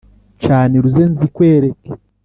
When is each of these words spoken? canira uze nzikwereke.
canira 0.45 0.85
uze 0.89 1.03
nzikwereke. 1.11 1.89